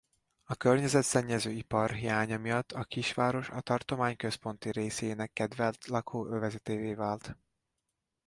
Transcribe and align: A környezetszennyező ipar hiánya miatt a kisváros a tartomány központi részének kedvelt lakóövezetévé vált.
A 0.43 0.55
környezetszennyező 0.55 1.51
ipar 1.51 1.91
hiánya 1.91 2.37
miatt 2.37 2.71
a 2.71 2.83
kisváros 2.83 3.49
a 3.49 3.61
tartomány 3.61 4.15
központi 4.15 4.71
részének 4.71 5.33
kedvelt 5.33 5.85
lakóövezetévé 5.87 6.93
vált. 6.93 7.37